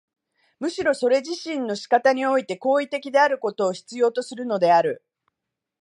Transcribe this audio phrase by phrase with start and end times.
[0.59, 5.05] むしろそれ自身の仕方において行為的であることを必要とするのである。